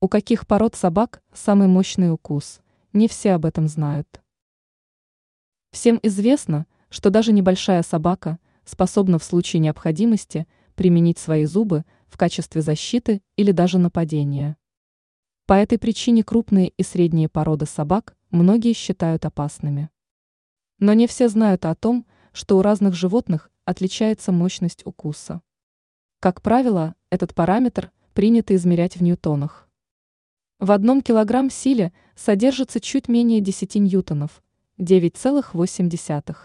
У 0.00 0.06
каких 0.06 0.46
пород 0.46 0.76
собак 0.76 1.24
самый 1.32 1.66
мощный 1.66 2.12
укус? 2.12 2.60
Не 2.92 3.08
все 3.08 3.32
об 3.32 3.44
этом 3.44 3.66
знают. 3.66 4.22
Всем 5.72 5.98
известно, 6.04 6.66
что 6.88 7.10
даже 7.10 7.32
небольшая 7.32 7.82
собака 7.82 8.38
способна 8.64 9.18
в 9.18 9.24
случае 9.24 9.58
необходимости 9.58 10.46
применить 10.76 11.18
свои 11.18 11.46
зубы 11.46 11.84
в 12.06 12.16
качестве 12.16 12.62
защиты 12.62 13.22
или 13.34 13.50
даже 13.50 13.78
нападения. 13.78 14.56
По 15.46 15.54
этой 15.54 15.78
причине 15.78 16.22
крупные 16.22 16.68
и 16.68 16.84
средние 16.84 17.28
породы 17.28 17.66
собак 17.66 18.16
многие 18.30 18.74
считают 18.74 19.24
опасными. 19.24 19.90
Но 20.78 20.92
не 20.92 21.08
все 21.08 21.28
знают 21.28 21.64
о 21.64 21.74
том, 21.74 22.06
что 22.32 22.56
у 22.56 22.62
разных 22.62 22.94
животных 22.94 23.50
отличается 23.64 24.30
мощность 24.30 24.86
укуса. 24.86 25.42
Как 26.20 26.40
правило, 26.40 26.94
этот 27.10 27.34
параметр 27.34 27.90
принято 28.14 28.54
измерять 28.54 28.94
в 28.94 29.02
ньютонах. 29.02 29.67
В 30.60 30.72
одном 30.72 31.02
килограмм 31.02 31.50
силе 31.50 31.92
содержится 32.16 32.80
чуть 32.80 33.06
менее 33.06 33.40
10 33.40 33.76
ньютонов, 33.76 34.42
9,8. 34.78 36.36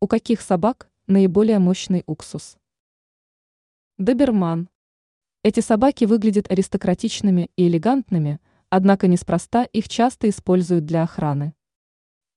У 0.00 0.06
каких 0.08 0.40
собак 0.40 0.90
наиболее 1.06 1.60
мощный 1.60 2.02
уксус? 2.06 2.56
Доберман. 3.98 4.68
Эти 5.44 5.60
собаки 5.60 6.06
выглядят 6.06 6.50
аристократичными 6.50 7.52
и 7.54 7.68
элегантными, 7.68 8.40
однако 8.68 9.06
неспроста 9.06 9.62
их 9.62 9.88
часто 9.88 10.28
используют 10.28 10.84
для 10.84 11.04
охраны. 11.04 11.54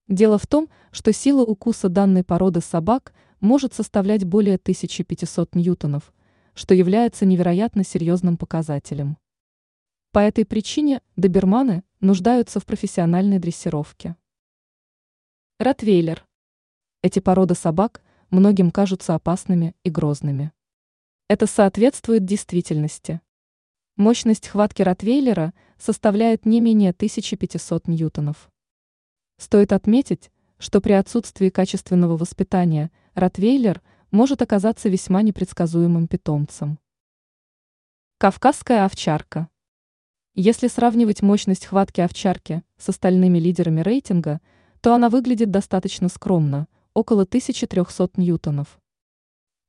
Дело 0.08 0.38
в 0.38 0.45
том, 0.45 0.70
что 0.92 1.12
сила 1.12 1.42
укуса 1.44 1.90
данной 1.90 2.23
породы 2.23 2.62
собак 2.62 3.16
может 3.40 3.73
составлять 3.73 4.26
более 4.26 4.58
1500 4.58 5.56
ньютонов, 5.56 6.14
что 6.54 6.76
является 6.76 7.26
невероятно 7.26 7.84
серьезным 7.84 8.38
показателем. 8.38 9.18
По 10.13 10.20
этой 10.20 10.45
причине 10.45 11.02
доберманы 11.16 11.84
нуждаются 11.99 12.59
в 12.59 12.67
профессиональной 12.67 13.39
дрессировке. 13.39 14.16
Ротвейлер. 15.58 16.23
Эти 17.02 17.17
породы 17.17 17.55
собак 17.55 18.03
многим 18.30 18.70
кажутся 18.70 19.16
опасными 19.16 19.75
и 19.81 19.89
грозными. 19.89 20.52
Это 21.30 21.47
соответствует 21.47 22.25
действительности. 22.25 23.22
Мощность 23.95 24.50
хватки 24.50 24.83
ротвейлера 24.83 25.52
составляет 25.80 26.45
не 26.45 26.61
менее 26.61 26.92
1500 26.92 27.88
ньютонов. 27.88 28.52
Стоит 29.39 29.73
отметить, 29.73 30.31
что 30.59 30.80
при 30.80 30.92
отсутствии 30.92 31.50
качественного 31.50 32.17
воспитания 32.17 32.92
ротвейлер 33.16 33.81
может 34.11 34.44
оказаться 34.44 34.89
весьма 34.89 35.23
непредсказуемым 35.23 36.08
питомцем. 36.08 36.77
Кавказская 38.20 38.86
овчарка. 38.86 39.50
Если 40.36 40.67
сравнивать 40.67 41.22
мощность 41.22 41.67
хватки 41.67 42.02
овчарки 42.02 42.64
с 42.78 42.89
остальными 42.89 43.38
лидерами 43.38 43.81
рейтинга, 43.81 44.42
то 44.81 44.95
она 44.95 45.09
выглядит 45.09 45.52
достаточно 45.52 46.09
скромно, 46.09 46.67
около 46.95 47.22
1300 47.22 48.20
ньютонов. 48.20 48.80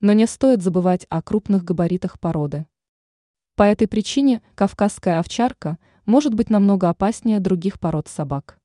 Но 0.01 0.15
не 0.15 0.27
стоит 0.27 0.63
забывать 0.63 1.05
о 1.11 1.21
крупных 1.21 1.65
габаритах 1.65 2.19
породы. 2.19 2.67
По 3.57 3.65
этой 3.65 3.87
причине 3.87 4.41
кавказская 4.55 5.19
овчарка 5.19 5.77
может 6.07 6.33
быть 6.33 6.49
намного 6.49 6.89
опаснее 6.89 7.41
других 7.41 7.79
пород 7.79 8.09
собак. 8.09 8.59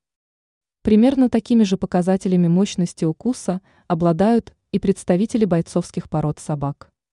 Примерно 0.83 1.29
такими 1.29 1.63
же 1.63 1.75
показателями 1.75 2.47
мощности 2.47 3.03
укуса 3.03 3.59
обладают 3.87 4.55
и 4.71 4.79
представители 4.79 5.43
бойцовских 5.43 6.09
пород 6.09 6.39
собак. 6.39 6.93